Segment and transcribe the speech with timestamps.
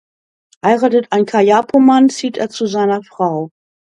[0.65, 3.49] Heiratet ein Kayapo-Mann zieht er zu seiner Frau.